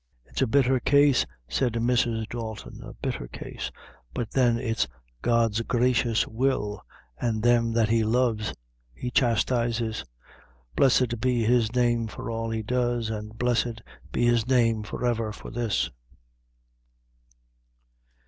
"It's 0.25 0.41
a 0.41 0.47
bitther 0.47 0.79
case," 0.83 1.27
said 1.47 1.73
Mrs. 1.73 2.27
Dalton; 2.29 2.81
"a 2.81 2.93
bitther 2.95 3.31
case; 3.31 3.69
but 4.15 4.31
then 4.31 4.57
it's 4.57 4.87
God's 5.21 5.61
gracious 5.61 6.27
will, 6.27 6.81
an' 7.19 7.41
them 7.41 7.71
that 7.73 7.89
He 7.89 8.03
loves 8.03 8.51
He 8.95 9.11
chastises. 9.11 10.03
Blessed 10.75 11.19
be 11.21 11.43
His 11.43 11.75
name 11.75 12.07
for 12.07 12.31
all 12.31 12.49
He 12.49 12.63
does, 12.63 13.11
and 13.11 13.37
blessed 13.37 13.83
be 14.11 14.25
His 14.25 14.47
name 14.47 14.83
ever 15.05 15.31
for 15.31 15.51
this!" 15.51 15.91